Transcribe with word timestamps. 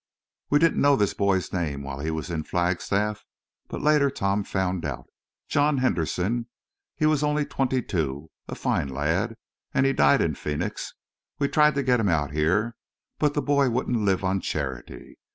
We 0.49 0.57
didn't 0.57 0.81
know 0.81 0.95
this 0.95 1.13
boy's 1.13 1.53
name 1.53 1.83
while 1.83 1.99
he 1.99 2.09
was 2.09 2.31
in 2.31 2.41
Flagstaff. 2.43 3.23
But 3.67 3.83
later 3.83 4.09
Tom 4.09 4.43
found 4.43 4.83
out. 4.83 5.05
John 5.47 5.77
Henderson. 5.77 6.47
He 6.95 7.05
was 7.05 7.21
only 7.21 7.45
twenty 7.45 7.83
two, 7.83 8.31
a 8.47 8.55
fine 8.55 8.87
lad. 8.89 9.35
An' 9.75 9.85
he 9.85 9.93
died 9.93 10.21
in 10.21 10.33
Phœnix. 10.33 10.95
We 11.37 11.49
tried 11.49 11.75
to 11.75 11.83
get 11.83 11.99
him 11.99 12.09
out 12.09 12.31
here. 12.31 12.75
But 13.19 13.35
the 13.35 13.43
boy 13.43 13.69
wouldn't 13.69 13.95
live 14.01 14.23
on 14.23 14.39
charity. 14.41 15.19